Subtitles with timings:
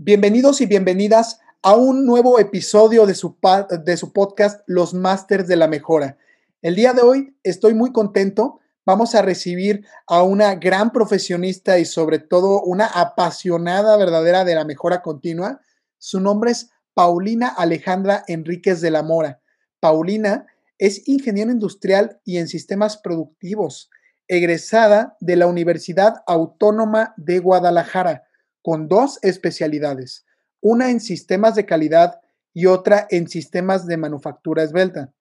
[0.00, 3.36] Bienvenidos y bienvenidas a un nuevo episodio de su,
[3.84, 6.16] de su podcast Los Masters de la Mejora.
[6.62, 8.60] El día de hoy estoy muy contento.
[8.86, 14.64] Vamos a recibir a una gran profesionista y sobre todo una apasionada verdadera de la
[14.64, 15.60] mejora continua.
[15.98, 19.40] Su nombre es Paulina Alejandra Enríquez de la Mora.
[19.80, 20.46] Paulina
[20.78, 23.90] es ingeniero industrial y en sistemas productivos,
[24.28, 28.27] egresada de la Universidad Autónoma de Guadalajara
[28.68, 30.26] con dos especialidades,
[30.60, 32.20] una en sistemas de calidad
[32.52, 35.14] y otra en sistemas de manufactura esbelta.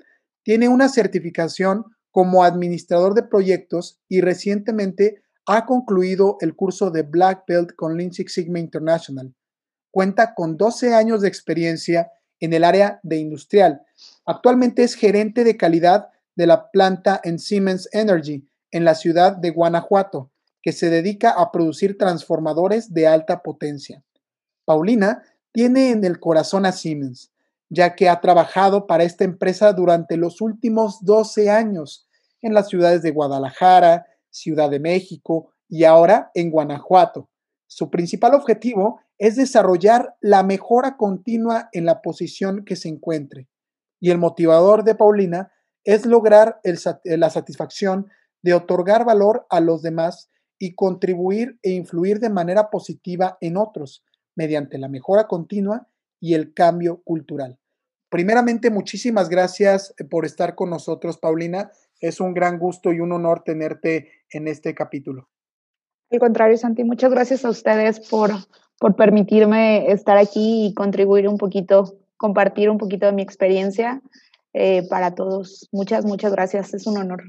[0.44, 7.46] Tiene una certificación como administrador de proyectos y recientemente ha concluido el curso de Black
[7.48, 9.34] Belt con Lean Six Sigma International.
[9.92, 12.12] Cuenta con 12 años de experiencia
[12.42, 13.82] en el área de industrial.
[14.26, 19.52] Actualmente es gerente de calidad de la planta en Siemens Energy en la ciudad de
[19.52, 20.34] Guanajuato
[20.68, 24.04] que se dedica a producir transformadores de alta potencia.
[24.66, 25.24] Paulina
[25.54, 27.32] tiene en el corazón a Siemens,
[27.70, 32.10] ya que ha trabajado para esta empresa durante los últimos 12 años
[32.42, 37.30] en las ciudades de Guadalajara, Ciudad de México y ahora en Guanajuato.
[37.68, 43.48] Su principal objetivo es desarrollar la mejora continua en la posición que se encuentre.
[44.02, 45.50] Y el motivador de Paulina
[45.86, 46.60] es lograr
[47.06, 48.08] la satisfacción
[48.42, 50.30] de otorgar valor a los demás
[50.60, 54.04] y contribuir e influir de manera positiva en otros
[54.36, 55.88] mediante la mejora continua
[56.20, 57.58] y el cambio cultural.
[58.10, 61.72] Primeramente, muchísimas gracias eh, por estar con nosotros, Paulina.
[62.00, 65.28] Es un gran gusto y un honor tenerte en este capítulo.
[66.10, 68.32] Al contrario, Santi, muchas gracias a ustedes por,
[68.80, 74.02] por permitirme estar aquí y contribuir un poquito, compartir un poquito de mi experiencia
[74.54, 75.68] eh, para todos.
[75.74, 76.74] Muchas, muchas gracias.
[76.74, 77.24] Es un honor.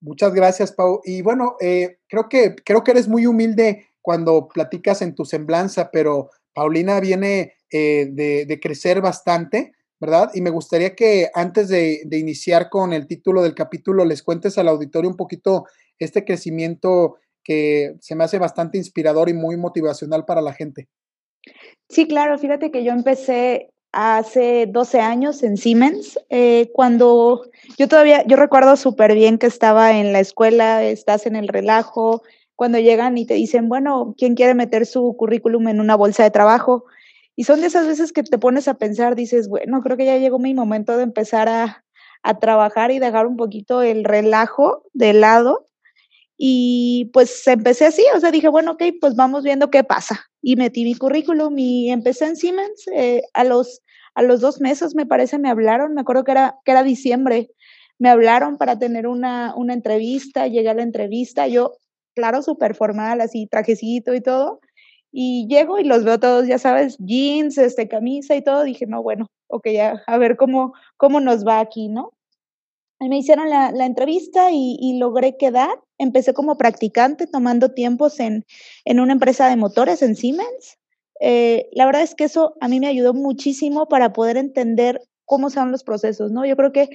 [0.00, 1.00] Muchas gracias, Pau.
[1.04, 5.90] Y bueno, eh, creo, que, creo que eres muy humilde cuando platicas en tu semblanza,
[5.90, 10.30] pero Paulina viene eh, de, crecer bastante, ¿verdad?
[10.34, 14.56] Y me gustaría que antes de, de, iniciar con el título del capítulo, les cuentes
[14.56, 15.66] al auditorio un poquito
[15.98, 20.88] este crecimiento que se me hace bastante inspirador y muy motivacional para la gente.
[21.88, 27.42] Sí, claro, fíjate que yo empecé hace 12 años en Siemens, eh, cuando
[27.78, 32.22] yo todavía, yo recuerdo súper bien que estaba en la escuela, estás en el relajo,
[32.54, 36.30] cuando llegan y te dicen, bueno, ¿quién quiere meter su currículum en una bolsa de
[36.30, 36.84] trabajo?
[37.36, 40.18] Y son de esas veces que te pones a pensar, dices, bueno, creo que ya
[40.18, 41.84] llegó mi momento de empezar a,
[42.24, 45.67] a trabajar y dejar un poquito el relajo de lado
[46.40, 50.20] y pues empecé así, o sea, dije, bueno, ok, pues vamos viendo qué pasa.
[50.40, 52.86] Y metí mi currículum y empecé en Siemens.
[52.94, 53.82] Eh, a, los,
[54.14, 57.50] a los dos meses, me parece, me hablaron, me acuerdo que era, que era diciembre,
[57.98, 61.72] me hablaron para tener una, una entrevista, llegué a la entrevista, yo,
[62.14, 64.60] claro, súper formal, así, trajecito y todo.
[65.10, 68.62] Y llego y los veo todos, ya sabes, jeans, este, camisa y todo.
[68.62, 72.12] Dije, no, bueno, ok, ya, a ver cómo, cómo nos va aquí, ¿no?
[73.00, 75.70] Me hicieron la, entrevista y, y, logré quedar.
[75.98, 78.44] Empecé como practicante tomando tiempos en,
[78.84, 80.78] en una empresa de motores en Siemens.
[81.20, 85.50] Eh, la verdad es que eso a mí me ayudó muchísimo para poder entender cómo
[85.50, 86.44] son los procesos, ¿no?
[86.46, 86.88] Yo creo que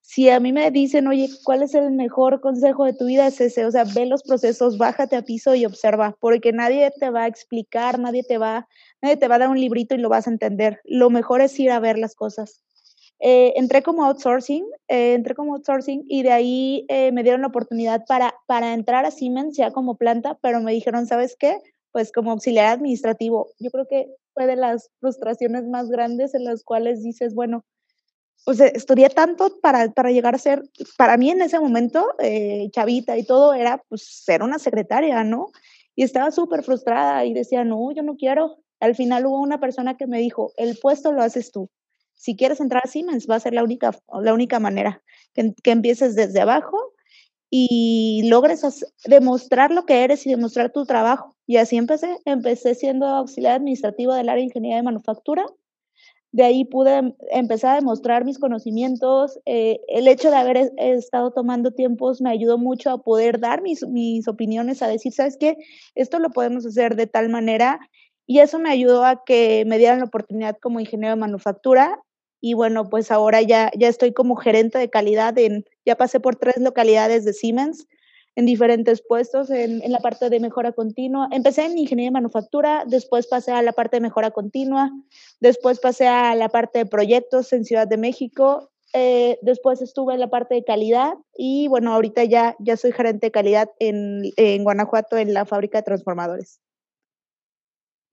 [0.00, 3.26] si a mí me dicen, oye, ¿cuál es el mejor consejo de tu vida?
[3.26, 7.10] Es ese, o sea, ve los procesos, bájate a piso y observa, porque nadie te
[7.10, 8.68] va a explicar, nadie te va,
[9.02, 10.80] nadie te va a dar un librito y lo vas a entender.
[10.84, 12.62] Lo mejor es ir a ver las cosas.
[13.18, 17.46] Eh, entré como outsourcing, eh, entré como outsourcing y de ahí eh, me dieron la
[17.46, 21.58] oportunidad para, para entrar a Siemens ya como planta, pero me dijeron, ¿sabes qué?
[21.92, 23.48] Pues como auxiliar administrativo.
[23.58, 27.64] Yo creo que fue de las frustraciones más grandes en las cuales dices, bueno,
[28.44, 30.62] pues estudié tanto para, para llegar a ser,
[30.98, 32.06] para mí en ese momento,
[32.70, 35.48] chavita y todo, era pues ser una secretaria, ¿no?
[35.96, 38.58] Y estaba súper frustrada y decía, no, yo no quiero.
[38.78, 41.70] Al final hubo una persona que me dijo, el puesto lo haces tú
[42.16, 45.02] si quieres entrar a Siemens, va a ser la única, la única manera,
[45.34, 46.94] que, empieces desde abajo
[47.50, 48.62] y logres
[49.04, 51.36] demostrar lo que eres y demostrar tu trabajo.
[51.46, 55.46] Y así empecé, empecé siendo auxiliar administrativo del área de ingeniería de manufactura.
[56.32, 59.38] De ahí pude empezar a demostrar mis conocimientos.
[59.46, 63.86] Eh, el hecho de haber estado tomando tiempos me ayudó mucho a poder dar mis,
[63.86, 65.56] mis opiniones, a decir, ¿sabes qué?
[65.94, 67.78] Esto lo podemos hacer de tal manera.
[68.26, 72.02] Y eso me ayudó a que me dieran la oportunidad como ingeniero de manufactura.
[72.46, 76.36] Y bueno, pues ahora ya, ya estoy como gerente de calidad en, ya pasé por
[76.36, 77.88] tres localidades de Siemens
[78.36, 81.28] en diferentes puestos en, en, la parte de mejora continua.
[81.32, 84.92] Empecé en ingeniería de manufactura, después pasé a la parte de mejora continua,
[85.40, 90.20] después pasé a la parte de proyectos en Ciudad de México, eh, después estuve en
[90.20, 94.62] la parte de calidad y bueno, ahorita ya, ya soy gerente de calidad en, en
[94.62, 96.60] Guanajuato en la fábrica de transformadores.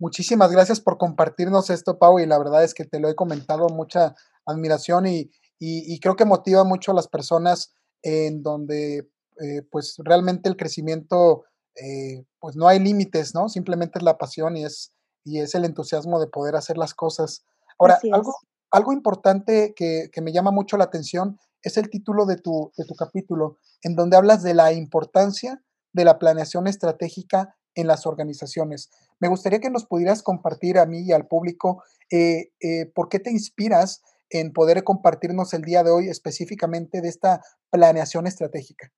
[0.04, 3.70] Muchísimas gracias por compartirnos esto, Pau, y la verdad es que te lo he comentado,
[3.70, 4.14] mucha
[4.46, 9.10] admiración y, y, y creo que motiva mucho a las personas en donde
[9.42, 11.46] eh, pues realmente el crecimiento,
[11.82, 13.48] eh, pues no hay límites, ¿no?
[13.48, 14.92] Simplemente es la pasión y es,
[15.24, 17.46] y es el entusiasmo de poder hacer las cosas.
[17.80, 18.36] Ahora, algo,
[18.72, 22.84] algo importante que, que, me llama mucho la atención es el título de tu, de
[22.84, 25.64] tu capítulo, en donde hablas de la importancia
[25.94, 28.90] de la planeación estratégica en las organizaciones.
[29.20, 33.20] Me gustaría que nos pudieras compartir a mí y al público eh, eh, por qué
[33.20, 38.92] te inspiras en poder compartirnos el día de hoy específicamente de esta planeación estratégica.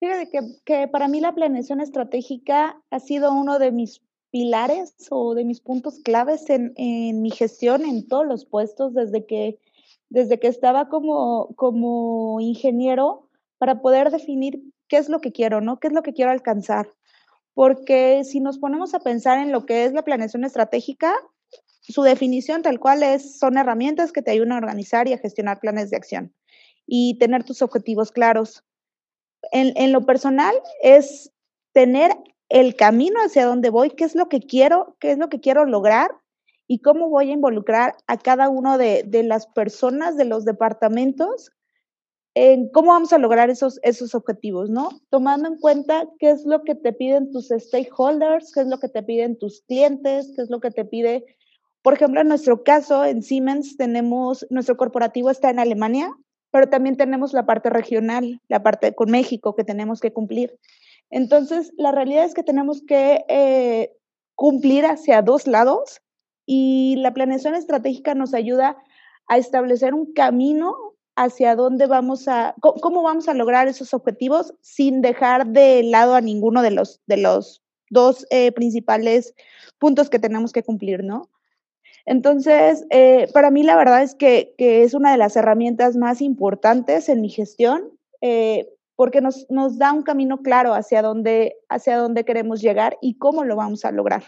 [0.00, 5.34] Fíjate que, que para mí la planeación estratégica ha sido uno de mis pilares o
[5.34, 9.60] de mis puntos claves en, en, mi gestión en todos los puestos desde que,
[10.08, 15.78] desde que estaba como, como ingeniero para poder definir qué es lo que quiero, ¿no?
[15.78, 16.88] ¿Qué es lo que quiero alcanzar?
[17.54, 21.14] Porque si nos ponemos a pensar en lo que es la planeación estratégica,
[21.80, 25.60] su definición tal cual es, son herramientas que te ayudan a organizar y a gestionar
[25.60, 26.34] planes de acción
[26.86, 28.64] y tener tus objetivos claros.
[29.52, 31.30] En, en lo personal es
[31.72, 32.12] tener
[32.48, 35.64] el camino hacia dónde voy, qué es lo que quiero, qué es lo que quiero
[35.66, 36.10] lograr
[36.66, 41.52] y cómo voy a involucrar a cada uno de, de las personas de los departamentos
[42.34, 44.88] en cómo vamos a lograr esos, esos objetivos, ¿no?
[45.08, 48.88] Tomando en cuenta qué es lo que te piden tus stakeholders, qué es lo que
[48.88, 51.24] te piden tus clientes, qué es lo que te pide,
[51.84, 56.16] por ejemplo, en nuestro caso, en Siemens tenemos, nuestro corporativo está en Alemania,
[56.50, 60.58] pero también tenemos la parte regional, la parte con México que tenemos que cumplir.
[61.10, 63.92] Entonces, la realidad es que tenemos que eh,
[64.34, 66.00] cumplir hacia dos lados
[66.46, 68.78] y la planeación estratégica nos ayuda
[69.26, 75.00] a establecer un camino hacia dónde vamos a, cómo vamos a lograr esos objetivos sin
[75.00, 79.34] dejar de lado a ninguno de los, de los dos eh, principales
[79.78, 81.30] puntos que tenemos que cumplir, ¿no?
[82.06, 86.20] Entonces, eh, para mí la verdad es que, que, es una de las herramientas más
[86.20, 91.96] importantes en mi gestión, eh, porque nos, nos, da un camino claro hacia dónde, hacia
[91.96, 94.24] dónde queremos llegar y cómo lo vamos a lograr.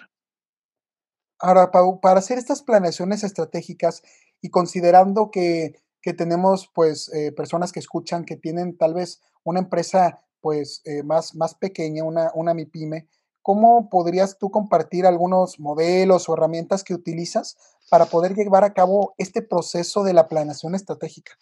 [1.38, 4.02] Ahora, para hacer estas planeaciones estratégicas
[4.40, 9.60] y considerando que, que tenemos pues eh, personas que escuchan que tienen tal vez una
[9.60, 13.08] empresa pues eh, más, más pequeña, una, una MIPYME,
[13.42, 17.56] ¿cómo podrías tú compartir algunos modelos o herramientas que utilizas
[17.90, 21.32] para poder llevar a cabo este proceso de la planeación estratégica?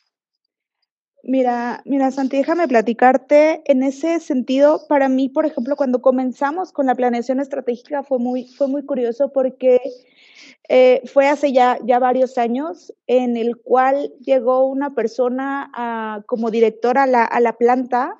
[1.26, 3.62] Mira, mira, Santi, déjame platicarte.
[3.64, 8.48] En ese sentido, para mí, por ejemplo, cuando comenzamos con la planeación estratégica fue muy,
[8.48, 9.80] fue muy curioso porque
[10.68, 16.50] eh, fue hace ya, ya varios años en el cual llegó una persona a, como
[16.50, 18.16] directora a la, a la planta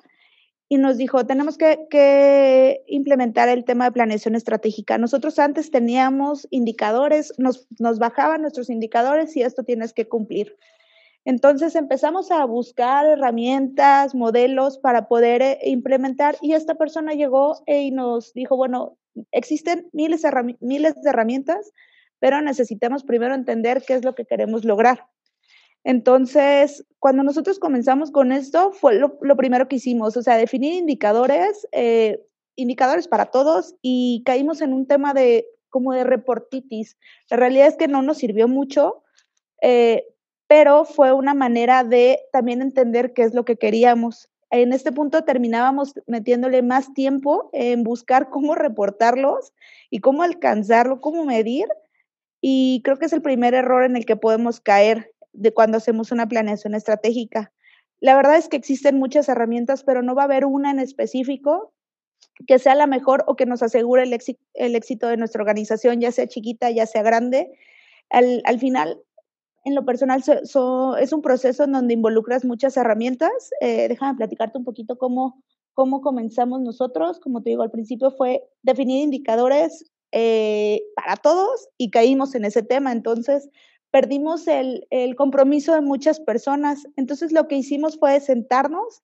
[0.67, 4.97] y nos dijo, tenemos que, que, implementar el tema de planeación estratégica.
[4.97, 10.57] Nosotros antes teníamos indicadores, nos, nos bajaban nuestros indicadores y esto tienes que cumplir.
[11.23, 17.91] Entonces empezamos a buscar herramientas, modelos para poder eh, implementar y esta persona llegó y
[17.91, 18.97] nos dijo, bueno,
[19.31, 20.23] existen miles,
[20.59, 21.71] miles de herramientas,
[22.25, 25.05] pero necesitamos primero entender qué es lo que queremos lograr.
[25.83, 30.73] Entonces, cuando nosotros comenzamos con esto, fue lo, lo primero que hicimos, o sea, definir
[30.73, 36.97] indicadores, eh, indicadores para todos y caímos en un tema de como de reportitis.
[37.29, 39.03] La realidad es que no nos sirvió mucho,
[39.61, 40.07] eh,
[40.47, 44.31] pero fue una manera de también entender qué es lo que queríamos.
[44.49, 49.53] En este punto terminábamos metiéndole más tiempo en buscar cómo reportarlos
[49.91, 51.67] y cómo alcanzarlo, cómo medir.
[52.47, 56.11] Y creo que es el primer error en el que podemos caer de cuando hacemos
[56.11, 57.51] una planeación estratégica.
[58.01, 61.73] La verdad es que existen muchas herramientas, pero no va a haber una en específico
[62.45, 65.99] que sea la mejor o que nos asegure el, éxito, el éxito de nuestra organización,
[66.01, 67.51] ya sea chiquita, ya sea grande.
[68.11, 69.01] Al, al final,
[69.63, 73.49] en lo personal, so, so, es un proceso en donde involucras muchas herramientas.
[73.59, 75.41] Eh, déjame platicarte un poquito cómo,
[75.73, 77.19] cómo comenzamos nosotros.
[77.19, 82.63] Como te digo, al principio fue definir indicadores eh, para todos y caímos en ese
[82.63, 82.91] tema.
[82.91, 83.49] Entonces,
[83.91, 86.87] perdimos el, el, compromiso de muchas personas.
[86.95, 89.01] Entonces lo que hicimos fue sentarnos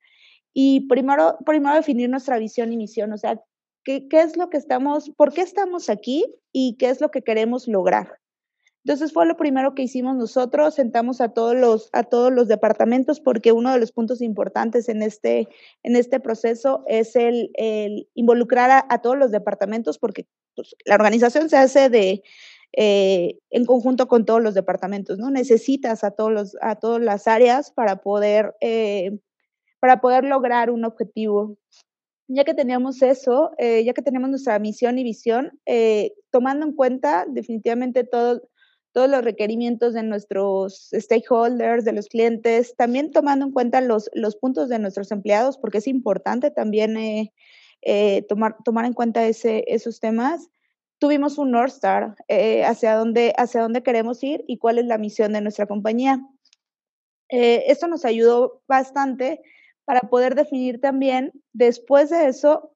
[0.53, 3.41] y primero, primero definir nuestra visión y misión, o sea,
[3.83, 7.21] ¿qué, qué es lo que estamos, por qué estamos aquí y qué es lo que
[7.21, 8.19] queremos lograr.
[8.83, 13.19] Entonces fue lo primero que hicimos nosotros, sentamos a todos los, a todos los departamentos
[13.19, 15.47] porque uno de los puntos importantes en este,
[15.83, 21.47] en este proceso es el, el involucrar a, todos los departamentos porque pues, la organización
[21.49, 22.23] se hace de,
[22.73, 25.29] eh, en conjunto con todos los departamentos, ¿no?
[25.29, 29.19] Necesitas a, todos los, a todas las áreas para poder, eh,
[29.79, 31.57] para poder lograr un objetivo.
[32.27, 35.59] Ya que teníamos eso, eh, ya que tenemos nuestra misión y visión,
[36.31, 38.41] tomando en cuenta definitivamente todo,
[38.93, 44.35] todos los requerimientos de nuestros stakeholders, de los clientes, también tomando en cuenta los, los
[44.35, 47.33] puntos de nuestros empleados, porque es importante también eh,
[47.81, 50.49] eh, tomar, tomar en cuenta ese, esos temas.
[50.99, 54.97] Tuvimos un North Star eh, hacia, dónde, hacia dónde queremos ir y cuál es la
[54.97, 56.21] misión de nuestra compañía.
[57.29, 59.41] esto nos ayudó bastante
[59.85, 62.75] para poder definir también, después de eso,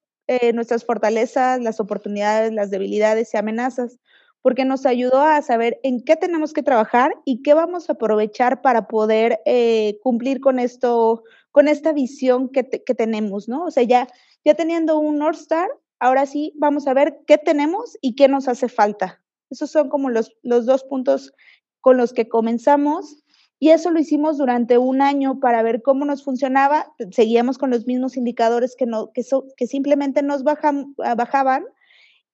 [0.53, 3.99] nuestras fortalezas, las oportunidades, las debilidades y amenazas
[4.45, 8.61] porque nos ayudó a saber en qué tenemos que trabajar y qué vamos a aprovechar
[8.61, 13.65] para poder eh, cumplir con esto, con esta visión que, tenemos, ¿no?
[13.65, 14.07] O sea, ya,
[14.43, 15.67] ya teniendo un North Star,
[15.99, 19.19] ahora sí vamos a ver qué tenemos y qué nos hace falta.
[19.49, 21.33] Esos son como los, los dos puntos
[21.81, 23.23] con los que comenzamos
[23.57, 26.93] y eso lo hicimos durante un año para ver cómo nos funcionaba.
[27.09, 29.23] Seguíamos con los mismos indicadores que, no, que,
[29.57, 31.65] que simplemente nos bajan, bajaban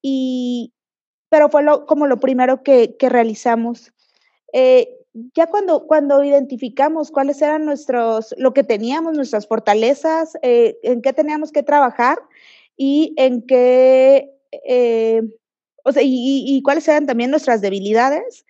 [0.02, 0.74] y,
[1.32, 3.94] pero fue como lo primero que, realizamos.
[4.52, 4.98] Eh,
[5.34, 11.14] ya cuando, cuando identificamos cuáles eran nuestros, lo que teníamos, nuestras fortalezas, eh, en qué
[11.14, 12.20] teníamos que trabajar
[12.76, 14.30] y en qué,
[14.68, 15.22] eh,
[15.86, 18.46] o sea, y, cuáles eran también nuestras debilidades,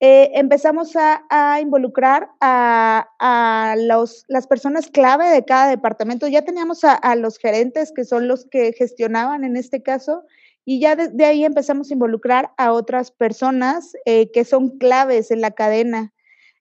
[0.00, 6.26] empezamos a, involucrar a, los, las personas clave de cada departamento.
[6.26, 10.24] Ya teníamos a, los gerentes, que son los que gestionaban en este caso,
[10.64, 15.40] y ya de, ahí empezamos a involucrar a otras personas eh, que son claves en
[15.40, 16.12] la cadena.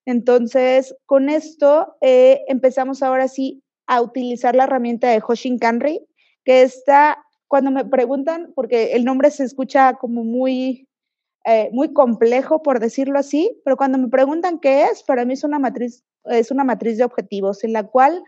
[0.06, 6.06] Entonces, con esto eh, empezamos ahora sí a utilizar la herramienta de Hoshin Kanri,
[6.44, 10.90] que está, cuando me preguntan, porque el nombre se escucha como muy,
[11.46, 15.46] eh, muy complejo, por decirlo así, pero cuando me preguntan qué es, para mí es
[15.46, 18.24] una matriz, es una matriz de objetivos en la cual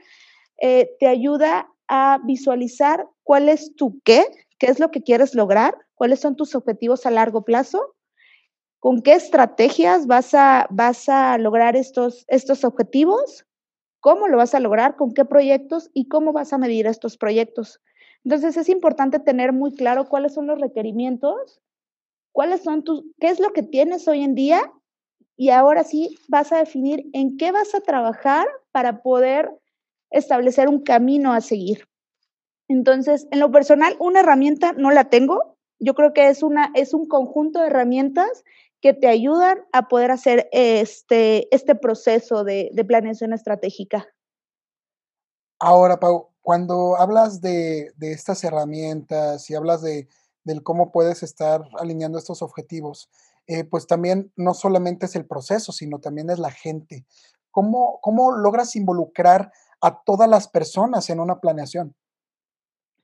[0.58, 4.26] te ayuda a visualizar cuál es tu qué,
[4.58, 7.96] qué es lo que quieres lograr, cuáles son tus objetivos a largo plazo,
[8.80, 13.46] con qué estrategias vas a, vas a lograr estos, estos objetivos,
[14.00, 17.82] cómo lo vas a lograr, con qué proyectos y cómo vas a medir estos proyectos.
[18.24, 21.62] Entonces es importante tener muy claro cuáles son los requerimientos,
[22.32, 24.72] cuáles son tus, qué es lo que tienes hoy en día
[25.38, 29.52] y ahora sí vas a definir en qué vas a trabajar para poder
[30.12, 31.88] establecer un camino a seguir.
[32.68, 35.58] Entonces, en lo personal, una herramienta no la tengo.
[35.80, 38.44] Yo creo que es, una, es un conjunto de herramientas
[38.82, 44.06] que te ayudan a poder hacer este, este proceso de, planeación estratégica.
[45.60, 50.08] Ahora, Pau, cuando hablas de, estas herramientas y hablas de
[50.44, 53.10] del cómo puedes estar alineando estos objetivos,
[53.48, 57.08] eh, pues también no solamente es el proceso, sino también es la gente.
[57.50, 61.96] ¿Cómo, ¿Cómo logras involucrar a todas las personas en una planeación?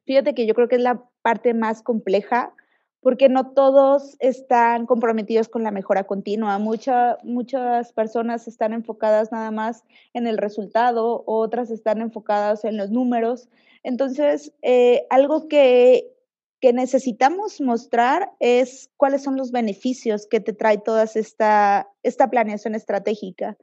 [0.05, 2.53] Fíjate que yo creo que es la parte más compleja
[3.01, 6.59] porque no todos están comprometidos con la mejora continua.
[6.59, 13.49] muchas personas están enfocadas nada más en el resultado, otras están enfocadas en los números.
[13.83, 16.13] Entonces, eh, algo que,
[16.59, 22.75] que, necesitamos mostrar es cuáles son los beneficios que te trae toda esta, esta planeación
[22.75, 23.57] estratégica.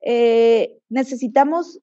[0.00, 1.80] Eh, necesitamos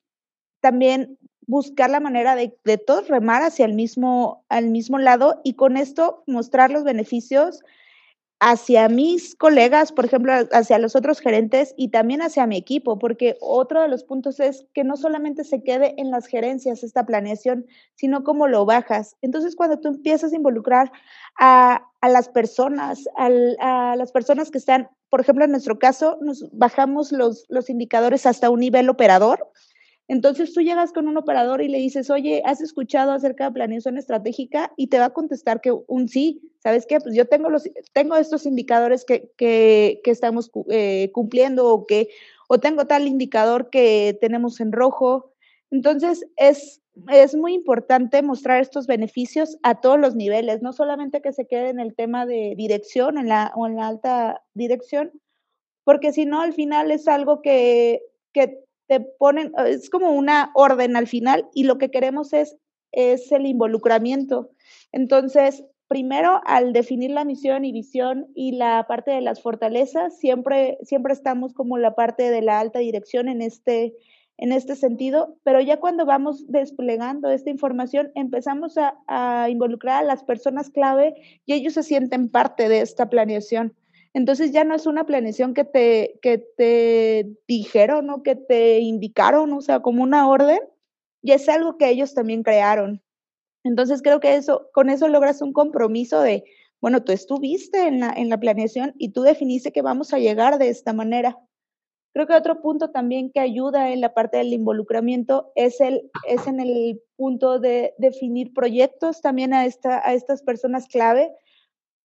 [0.62, 5.54] también buscar la manera de, de, todos remar hacia el mismo, al mismo lado y
[5.54, 7.62] con esto mostrar los beneficios
[8.40, 13.36] hacia mis colegas, por ejemplo, hacia los otros gerentes y también hacia mi equipo, porque
[13.42, 17.66] otro de los puntos es que no solamente se quede en las gerencias esta planeación,
[17.96, 19.16] sino cómo lo bajas.
[19.22, 20.92] Entonces, cuando tú empiezas a involucrar
[21.40, 26.20] a, a las personas, a, a las personas que están, por ejemplo, en nuestro caso,
[26.22, 29.52] nos bajamos los, los indicadores hasta un nivel operador,
[30.08, 33.98] entonces tú llegas con un operador y le dices, oye, ¿has escuchado acerca de planeación
[33.98, 34.72] estratégica?
[34.78, 36.42] Y te va a contestar que un sí.
[36.60, 37.00] ¿Sabes qué?
[37.02, 42.08] Pues yo tengo, los, tengo estos indicadores que, que, estamos eh, cumpliendo o, que,
[42.48, 45.34] o tengo tal indicador que tenemos en rojo.
[45.72, 51.34] Entonces es, es muy importante mostrar estos beneficios a todos los niveles, no solamente que
[51.34, 55.12] se quede en el tema de dirección en la, o en la alta dirección,
[55.84, 60.96] porque si no, al final es algo que, que te ponen, es como una orden
[60.96, 62.58] al final y lo que queremos es,
[62.92, 64.50] es el involucramiento.
[64.92, 70.78] Entonces, primero, al definir la misión y visión y la parte de las fortalezas, siempre,
[70.84, 73.94] siempre estamos como la parte de la alta dirección en este,
[74.38, 80.24] en este sentido, pero ya cuando vamos desplegando esta información, empezamos a, involucrar a las
[80.24, 81.16] personas clave
[81.46, 83.74] y ellos se sienten parte de esta planeación.
[84.14, 89.54] Entonces ya no es una planeación que te, que te dijeron o que te indicaron,
[89.54, 90.60] o sea, como una orden,
[91.22, 93.02] y es algo que ellos también crearon.
[93.64, 96.46] Entonces creo que eso, con eso logras un compromiso de,
[96.80, 100.58] bueno, tú estuviste en la, en la planeación y tú definiste que vamos a llegar
[100.58, 101.38] de esta manera.
[102.14, 106.48] Creo que otro punto también que ayuda en la parte del involucramiento es, el, es
[106.48, 111.32] en el punto de definir proyectos también a, esta, a estas personas clave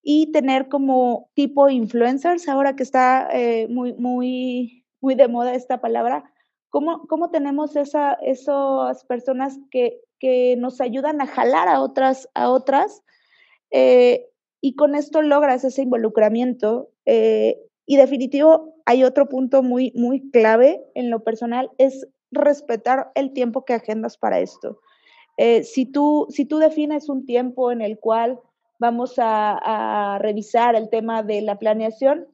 [0.03, 5.79] y tener como tipo influencers, ahora que está eh, muy, muy, muy de moda esta
[5.79, 6.29] palabra,
[6.69, 12.49] ¿cómo, cómo tenemos esa, esas personas que, que nos ayudan a jalar a otras, a
[12.49, 13.01] otras?
[13.71, 14.27] Eh,
[14.59, 16.89] y con esto logras ese involucramiento.
[17.05, 23.31] Eh, y definitivo, hay otro punto muy, muy clave en lo personal, es respetar el
[23.31, 24.79] tiempo que agendas para esto.
[25.63, 28.39] si, tú, si tú defines un tiempo en el cual
[28.83, 32.27] vamos a, revisar el tema de la planeación,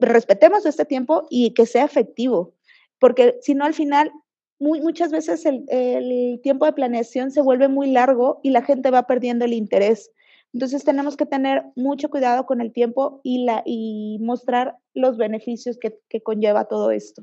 [0.00, 2.54] respetemos este tiempo y que sea efectivo,
[2.98, 4.10] porque si no al final
[4.58, 9.44] muchas veces el, tiempo de planeación se vuelve muy largo y la gente va perdiendo
[9.44, 10.10] el interés.
[10.54, 15.78] Entonces tenemos que tener mucho cuidado con el tiempo y, la, y mostrar los beneficios
[15.78, 17.22] que, conlleva todo esto.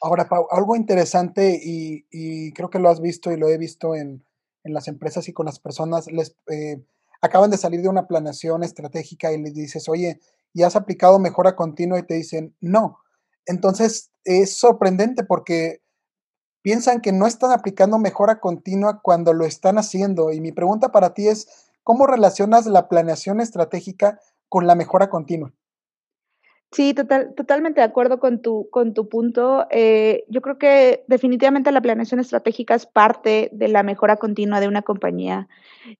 [0.00, 4.24] Ahora, Pau, algo interesante y, creo que lo has visto y lo he visto en,
[4.68, 6.82] en las empresas y con las personas, les eh,
[7.20, 10.20] acaban de salir de una planeación estratégica y les dices, oye,
[10.54, 11.98] ¿y has aplicado mejora continua?
[11.98, 12.98] Y te dicen, no.
[13.46, 15.82] Entonces es sorprendente porque
[16.62, 20.32] piensan que no están aplicando mejora continua cuando lo están haciendo.
[20.32, 21.48] Y mi pregunta para ti es,
[21.82, 25.52] ¿cómo relacionas la planeación estratégica con la mejora continua?
[26.70, 29.66] Sí, total, totalmente de acuerdo con tu, con tu punto.
[29.70, 34.68] Eh, yo creo que definitivamente la planeación estratégica es parte de la mejora continua de
[34.68, 35.48] una compañía.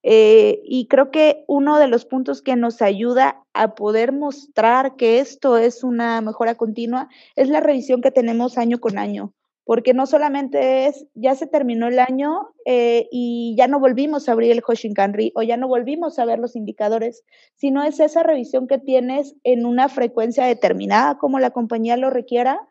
[0.03, 5.21] Eh, y creo que uno de los puntos que nos ayuda a poder mostrar que
[5.21, 9.33] esto es una mejora continua es la revisión que tenemos año con año
[9.69, 14.33] porque no solamente es, ya se terminó el año eh, y ya no volvimos a
[14.33, 17.23] abrir el Hoshinkanri o ya no volvimos a ver los indicadores,
[17.55, 22.67] sino es esa revisión que tienes en una frecuencia determinada, como la compañía lo requiera,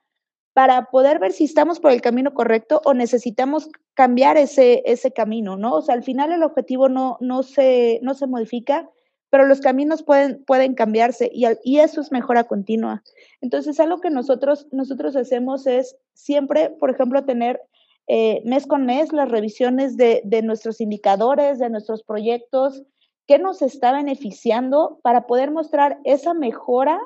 [0.54, 5.56] para poder ver si estamos por el camino correcto o necesitamos cambiar ese, ese camino,
[5.56, 5.76] ¿no?
[5.76, 8.90] O sea, al final el objetivo no, no, se, no se modifica,
[9.30, 13.04] pero los caminos pueden, pueden cambiarse y, y, eso es mejora continua.
[13.42, 17.62] Entonces, algo que nosotros, nosotros hacemos es siempre, por ejemplo, tener
[18.08, 22.84] eh, mes con mes las revisiones de, de, nuestros indicadores, de nuestros proyectos,
[23.28, 27.00] qué nos está beneficiando para poder mostrar esa mejora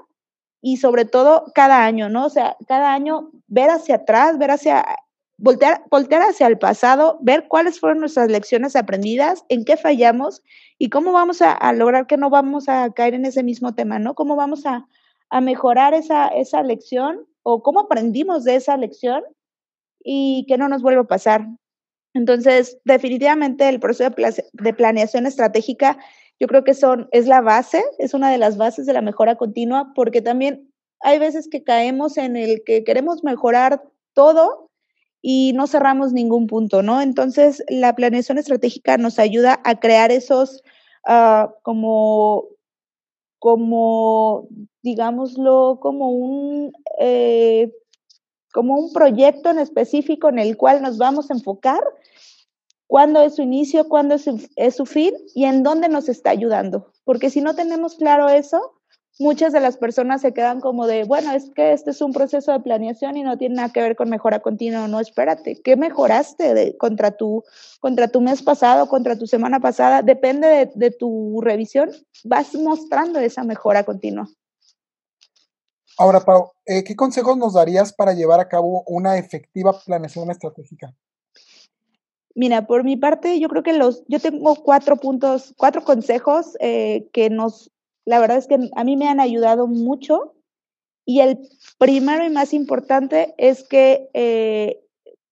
[0.62, 2.28] y sobre todo cada año, ¿no?
[2.28, 4.86] O sea, cada año ver hacia atrás, ver hacia
[5.42, 10.42] voltear, voltear hacia el pasado, ver cuáles fueron nuestras lecciones aprendidas, en qué fallamos
[10.78, 14.00] y cómo vamos a, a lograr que no vamos a caer en ese mismo tema,
[14.00, 14.14] ¿no?
[14.14, 14.88] Cómo vamos a,
[15.30, 19.24] a mejorar esa, esa lección o cómo aprendimos de esa lección
[20.04, 21.48] y que no nos vuelva a pasar.
[22.14, 25.98] Entonces, definitivamente el proceso de, de planeación estratégica
[26.40, 29.36] yo creo que son, es la base, es una de las bases de la mejora
[29.36, 33.84] continua, porque también hay veces que caemos en el que queremos mejorar
[34.16, 34.71] todo
[35.22, 37.02] y no cerramos ningún punto, ¿no?
[37.02, 40.64] Entonces, la planeación estratégica nos ayuda a crear esos
[41.08, 42.46] uh, como,
[43.40, 44.48] como,
[44.82, 47.72] digámoslo, como un, eh,
[48.52, 51.84] como un proyecto en específico en el cual nos vamos a enfocar,
[52.88, 56.32] cuándo es su inicio, cuándo es su, es su fin y en dónde nos está
[56.32, 56.92] ayudando.
[57.06, 58.81] Porque si no tenemos claro eso,
[59.22, 62.52] muchas de las personas se quedan como de, bueno, es que este es un proceso
[62.52, 64.88] de planeación y no tiene nada que ver con mejora continua.
[64.88, 67.44] No, espérate, ¿qué mejoraste de, contra, tu,
[67.80, 70.02] contra tu mes pasado, contra tu semana pasada?
[70.02, 71.92] Depende de, de tu revisión,
[72.24, 74.28] vas mostrando esa mejora continua.
[75.98, 80.96] Ahora, Pau, eh, ¿qué consejos nos darías para llevar a cabo una efectiva planeación estratégica?
[82.34, 87.10] Mira, por mi parte, yo creo que los, yo tengo cuatro puntos, cuatro consejos eh,
[87.12, 87.72] que nos
[88.06, 90.36] la verdad es que a mí me han ayudado mucho
[91.06, 91.40] y el
[91.78, 94.82] primero y más importante es que, eh,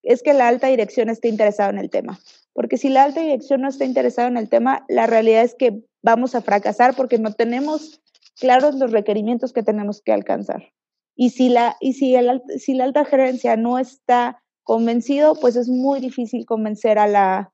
[0.03, 2.19] es que la alta dirección esté interesada en el tema.
[2.53, 5.81] Porque si la alta dirección no está interesada en el tema, la realidad es que
[6.01, 8.01] vamos a fracasar porque no tenemos
[8.39, 10.73] claros los requerimientos que tenemos que alcanzar.
[11.15, 15.67] Y si la, y si el, si la alta gerencia no está convencido, pues es
[15.67, 17.51] muy difícil convencer a, la,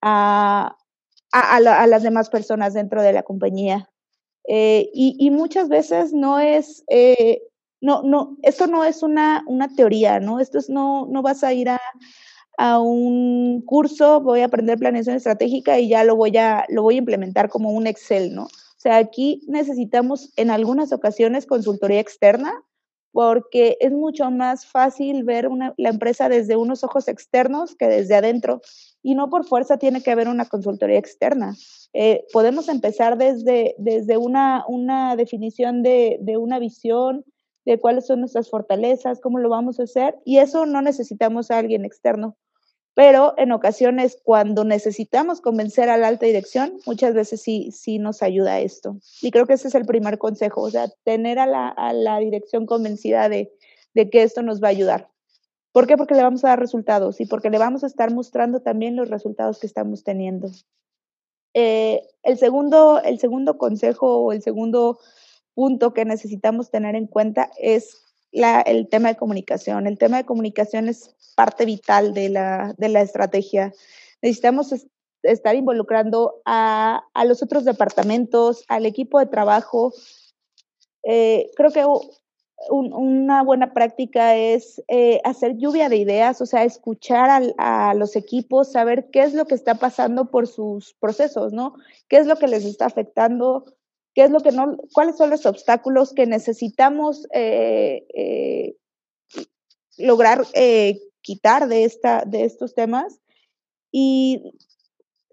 [0.00, 0.76] a,
[1.32, 3.88] a, las demás personas dentro de la compañía.
[4.50, 7.42] Eh, y, muchas veces no es, eh,
[7.82, 10.40] no, no, esto no es una, una teoría, ¿no?
[10.40, 11.80] Esto es, no, no vas a ir a,
[12.56, 16.94] a un curso, voy a aprender planeación estratégica y ya lo voy a, lo voy
[16.94, 18.44] a implementar como un Excel, ¿no?
[18.44, 22.54] O sea, aquí necesitamos en algunas ocasiones consultoría externa
[23.18, 28.14] porque es mucho más fácil ver una, la empresa desde unos ojos externos que desde
[28.14, 28.60] adentro
[29.02, 31.56] y no por fuerza tiene que haber una consultoría externa.
[31.94, 37.24] Eh, podemos empezar desde, desde una, una definición de, de una visión,
[37.64, 41.58] de cuáles son nuestras fortalezas, cómo lo vamos a hacer, y eso no necesitamos a
[41.58, 42.36] alguien externo.
[42.98, 48.24] Pero en ocasiones, cuando necesitamos convencer a la alta dirección, muchas veces sí, sí nos
[48.24, 48.96] ayuda esto.
[49.22, 52.18] Y creo que ese es el primer consejo, o sea, tener a la, a la
[52.18, 53.52] dirección convencida de,
[53.94, 55.08] de que esto nos va a ayudar.
[55.70, 55.96] ¿Por qué?
[55.96, 59.08] Porque le vamos a dar resultados y porque le vamos a estar mostrando también los
[59.08, 60.50] resultados que estamos teniendo.
[61.54, 64.98] Eh, el, segundo, el segundo consejo o el segundo
[65.54, 69.86] punto que necesitamos tener en cuenta es el tema de comunicación.
[69.86, 73.72] El tema de comunicación es parte vital de la, de la estrategia.
[74.22, 74.74] Necesitamos
[75.22, 79.92] estar involucrando a, a, los otros departamentos, al equipo de trabajo.
[81.04, 81.84] Eh, creo que
[82.70, 88.72] una buena práctica es eh, hacer lluvia de ideas, o sea, escuchar a, los equipos,
[88.72, 91.74] saber qué es lo que está pasando por sus procesos, ¿no?
[92.08, 93.64] ¿Qué es lo que les está afectando?
[94.18, 94.76] ¿Qué es lo que no?
[94.92, 98.74] ¿Cuáles son los obstáculos que necesitamos eh, eh,
[99.96, 100.44] lograr
[101.20, 103.20] quitar de, esta, de estos temas?
[103.92, 104.42] Y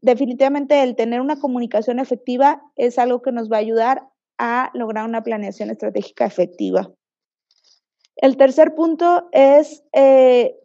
[0.04, 5.10] definitivamente el tener una comunicación efectiva es algo que nos va a ayudar a lograr
[5.10, 6.92] una planeación estratégica efectiva.
[8.18, 10.60] El tercer punto es eh,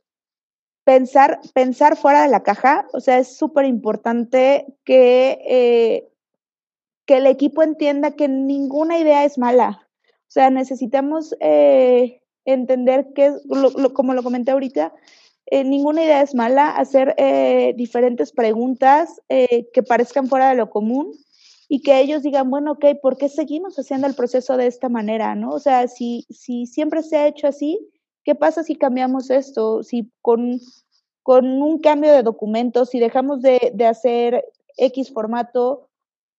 [0.85, 2.87] pensar, pensar fuera de la caja.
[2.93, 6.10] O sea, es súper importante que, eh,
[7.11, 9.85] que el equipo entienda que ninguna idea es mala.
[10.05, 13.35] O sea, necesitamos eh, entender que,
[13.95, 14.95] como lo comenté ahorita,
[15.51, 17.17] ninguna idea es mala, hacer
[17.75, 21.11] diferentes preguntas que parezcan fuera de lo común
[21.69, 25.35] y que ellos digan, bueno, ok, ¿por qué seguimos haciendo el proceso de esta manera?
[25.35, 25.51] ¿no?
[25.51, 27.91] O sea, si, si siempre se ha hecho así,
[28.23, 29.83] ¿qué pasa si cambiamos esto?
[29.83, 30.61] Si con,
[31.25, 34.45] con un cambio de documentos, si dejamos de, de hacer
[34.77, 35.90] X formato,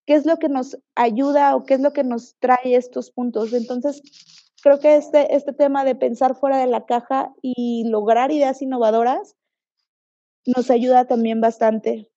[0.05, 3.53] ¿qué es lo que nos ayuda o qué es lo que nos trae estos puntos?
[3.53, 4.01] Entonces,
[4.61, 9.35] creo que este, este tema de pensar fuera de la caja y lograr ideas innovadoras
[10.45, 12.09] nos ayuda también bastante.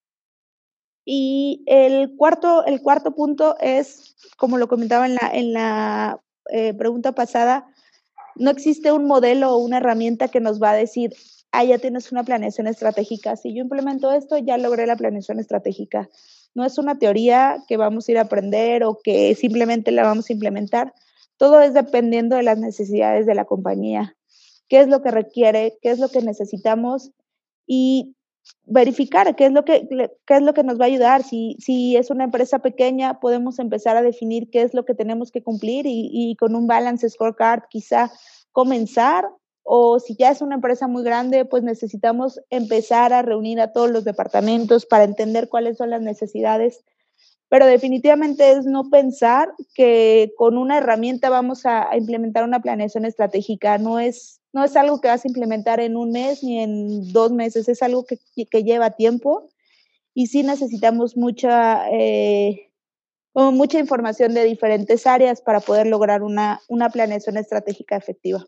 [1.04, 6.20] Y el cuarto, el cuarto punto es, como lo comentaba en la, en la
[6.50, 7.66] eh, pregunta pasada,
[8.36, 11.14] no existe un modelo o una herramienta que nos va a decir,
[11.52, 13.36] ah, ya tienes una planeación estratégica.
[13.36, 16.08] Si yo implemento esto, ya logré la planeación estratégica.
[16.54, 20.30] No es una teoría que vamos a ir a aprender o que simplemente la vamos
[20.30, 20.94] a implementar.
[21.36, 24.16] Todo es dependiendo de las necesidades de la compañía.
[24.68, 25.76] ¿Qué es lo que requiere?
[25.82, 27.10] ¿Qué es lo que necesitamos?
[27.66, 28.14] Y
[28.64, 29.88] verificar qué es lo que,
[30.26, 31.22] qué es lo que nos va a ayudar.
[31.22, 35.30] Si, si es una empresa pequeña, podemos empezar a definir qué es lo que tenemos
[35.30, 38.12] que cumplir y, y con un balance scorecard quizá
[38.52, 39.28] comenzar.
[39.64, 43.90] O si ya es una empresa muy grande, pues necesitamos empezar a reunir a todos
[43.90, 46.84] los departamentos para entender cuáles son las necesidades.
[47.48, 53.78] Pero definitivamente es no pensar que con una herramienta vamos a, implementar una planeación estratégica.
[53.78, 57.32] No es, no es algo que vas a implementar en un mes ni en dos
[57.32, 59.48] meses, es algo que, que lleva tiempo
[60.14, 62.70] y sí necesitamos mucha, eh,
[63.34, 68.46] mucha información de diferentes áreas para poder lograr una, una planeación estratégica efectiva.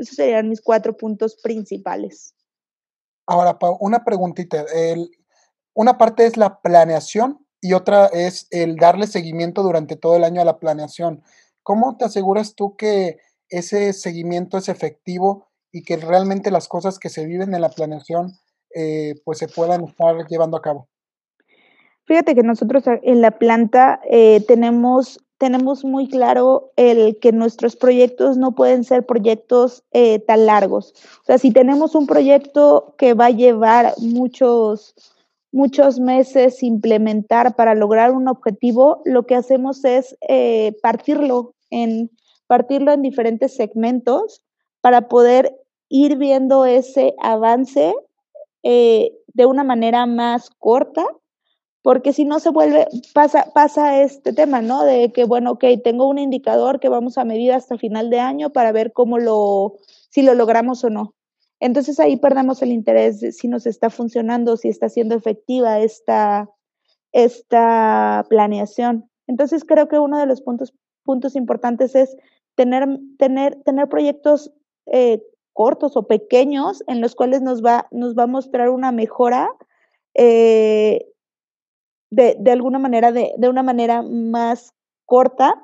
[0.00, 2.34] Esos serían mis cuatro puntos principales.
[3.26, 4.64] Ahora, Pau, una preguntita.
[4.74, 5.10] El,
[5.74, 10.40] una parte es la planeación y otra es el darle seguimiento durante todo el año
[10.40, 11.22] a la planeación.
[11.62, 17.08] ¿Cómo te aseguras tú que ese seguimiento es efectivo y que realmente las cosas que
[17.08, 18.32] se viven en la planeación
[18.74, 20.88] eh, pues se puedan estar llevando a cabo.
[22.04, 28.36] Fíjate que nosotros en la planta eh, tenemos, tenemos muy claro el que nuestros proyectos
[28.36, 30.94] no pueden ser proyectos eh, tan largos.
[31.22, 34.94] O sea, si tenemos un proyecto que va a llevar muchos,
[35.50, 40.16] muchos meses implementar para lograr un objetivo, lo que hacemos es
[40.82, 42.10] partirlo en
[42.50, 44.42] partirlo en diferentes segmentos
[44.80, 45.56] para poder
[45.88, 47.94] ir viendo ese avance
[48.64, 51.06] eh, de una manera más corta
[51.82, 54.84] porque si no se vuelve, pasa, pasa este tema, ¿no?
[54.84, 58.50] De que, bueno, ok, tengo un indicador que vamos a medir hasta final de año
[58.50, 59.76] para ver cómo lo,
[60.10, 61.14] si lo logramos o no.
[61.58, 66.50] Entonces ahí perdemos el interés de si nos está funcionando, si está siendo efectiva esta,
[67.12, 69.10] esta planeación.
[69.26, 72.16] Entonces creo que uno de los puntos, puntos importantes es
[72.56, 72.88] tener,
[73.18, 74.52] tener, tener proyectos
[74.86, 79.50] eh, cortos o pequeños en los cuales nos va, nos va a mostrar una mejora
[80.14, 81.09] eh,
[82.10, 84.74] de, de, alguna manera, de, de, una manera más
[85.06, 85.54] corta.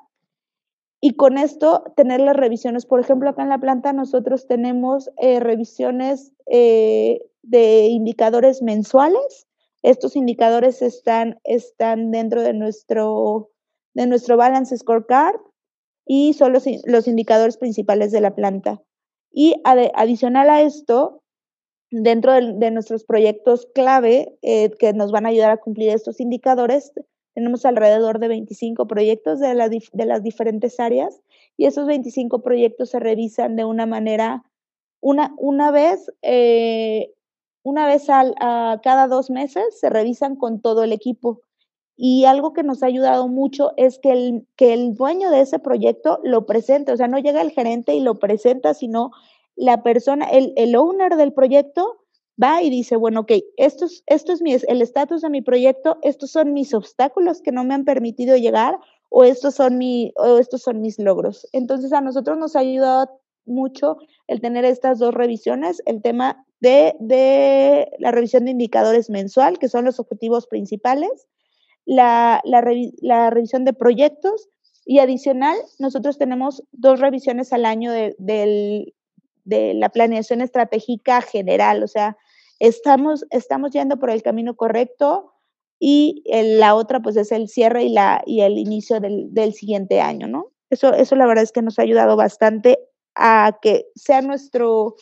[1.00, 2.86] Y con esto, tener las revisiones.
[2.86, 9.46] Por ejemplo, acá en la planta nosotros tenemos eh, revisiones eh, de indicadores mensuales.
[9.82, 13.50] Estos indicadores están, están dentro de nuestro,
[13.94, 15.36] de nuestro Balance Scorecard
[16.06, 18.82] y son los, los indicadores principales de la planta.
[19.30, 21.22] Y ad, adicional a esto,
[21.90, 26.20] dentro de, de nuestros proyectos clave eh, que nos van a ayudar a cumplir estos
[26.20, 26.92] indicadores,
[27.34, 31.20] tenemos alrededor de 25 proyectos de, la, de las diferentes áreas
[31.58, 34.44] y esos 25 proyectos se revisan de una manera,
[35.00, 37.12] una, una vez, eh,
[37.62, 41.42] una vez al, a cada dos meses se revisan con todo el equipo.
[41.98, 45.58] Y algo que nos ha ayudado mucho es que el, que el dueño de ese
[45.58, 49.12] proyecto lo presente, o sea, no llega el gerente y lo presenta, sino
[49.56, 52.02] la persona, el, el owner del proyecto
[52.42, 55.98] va y dice, bueno, ok, esto es, esto es mi, el estatus de mi proyecto,
[56.02, 60.38] estos son mis obstáculos que no me han permitido llegar o estos son, mi, o
[60.38, 61.48] estos son mis logros.
[61.52, 66.94] Entonces a nosotros nos ha ayudado mucho el tener estas dos revisiones, el tema de,
[67.00, 71.28] de la revisión de indicadores mensual, que son los objetivos principales,
[71.84, 72.64] la, la,
[73.00, 74.48] la revisión de proyectos
[74.84, 78.94] y adicional, nosotros tenemos dos revisiones al año de, del,
[79.46, 82.16] de la planeación estratégica general, o sea,
[82.58, 85.32] estamos, estamos yendo por el camino correcto
[85.78, 90.00] y la otra pues es el cierre y, la, y el inicio del, del, siguiente
[90.00, 90.52] año, ¿no?
[90.70, 92.78] Eso, eso la verdad es que nos ha ayudado bastante
[93.14, 94.96] a que sea nuestro,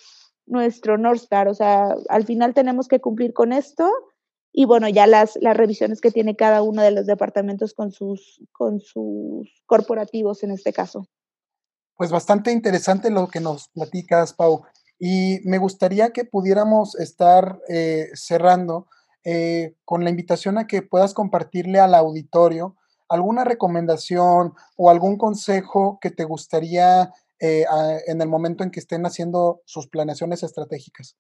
[0.46, 3.90] nuestro North Star, o sea, al final tenemos que cumplir con esto
[4.52, 8.40] y bueno, ya las, las revisiones que tiene cada uno de los departamentos con sus,
[8.52, 11.08] con sus corporativos en este caso.
[11.96, 14.64] Pues bastante interesante lo que nos platicas, Pau.
[14.98, 18.88] Y me gustaría que pudiéramos estar eh, cerrando
[19.24, 22.76] eh, con la invitación a que puedas compartirle al auditorio
[23.08, 27.64] alguna recomendación o algún consejo que te gustaría eh,
[28.06, 31.16] en el momento en que estén haciendo sus planeaciones estratégicas.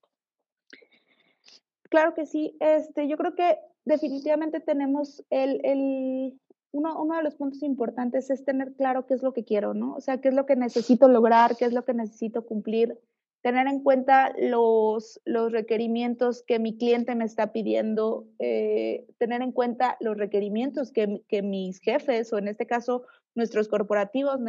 [1.90, 2.56] Claro que sí.
[2.60, 6.40] Este, yo creo que definitivamente tenemos el, el,
[6.74, 9.94] uno, uno de los puntos importantes es tener claro qué es lo que quiero, ¿no?
[9.94, 12.98] O sea, qué es lo que necesito lograr, qué es lo que necesito cumplir,
[13.42, 19.52] tener en cuenta los, los requerimientos que mi cliente me está pidiendo, eh, tener en
[19.52, 23.04] cuenta los requerimientos que, que, mis jefes o en este caso
[23.36, 24.40] nuestros corporativos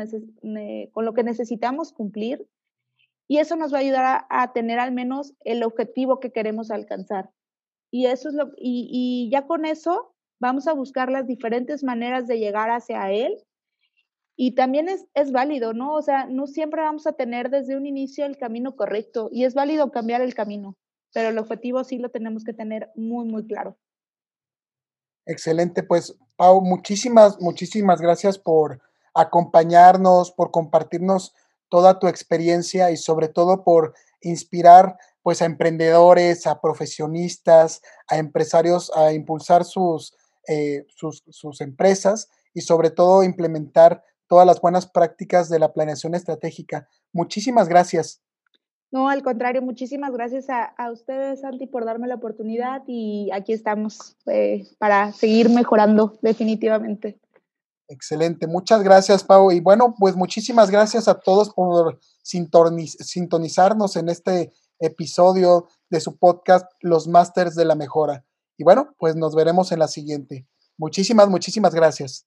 [0.93, 2.47] con lo que necesitamos cumplir.
[3.27, 6.71] Y eso nos va a ayudar a, a, tener al menos el objetivo que queremos
[6.71, 7.29] alcanzar.
[7.91, 12.27] Y eso es lo y, y ya con eso vamos a buscar las diferentes maneras
[12.27, 13.43] de llegar hacia él.
[14.37, 15.93] Y también es, es válido, ¿no?
[15.93, 19.53] O sea, no siempre vamos a tener desde un inicio el camino correcto y es
[19.53, 20.75] válido cambiar el camino,
[21.13, 23.77] pero el objetivo sí lo tenemos que tener muy, muy claro.
[25.25, 28.81] Excelente, pues Pau, muchísimas, muchísimas gracias por
[29.13, 31.33] acompañarnos, por compartirnos
[31.69, 38.91] toda tu experiencia y sobre todo por inspirar pues a emprendedores, a profesionistas, a empresarios
[38.95, 40.15] a impulsar sus
[40.47, 46.15] eh, sus, sus empresas y sobre todo implementar todas las buenas prácticas de la planeación
[46.15, 46.87] estratégica.
[47.13, 48.21] Muchísimas gracias.
[48.91, 53.51] No, al contrario, muchísimas gracias a, a ustedes, Santi, por darme la oportunidad y aquí
[53.51, 57.19] estamos eh, para seguir mejorando definitivamente.
[57.87, 59.51] Excelente, muchas gracias, Pau.
[59.51, 66.71] Y bueno, pues muchísimas gracias a todos por sintonizarnos en este episodio de su podcast
[66.81, 68.25] Los Masters de la Mejora.
[68.57, 70.47] Y bueno, pues nos veremos en la siguiente.
[70.77, 72.25] Muchísimas, muchísimas gracias.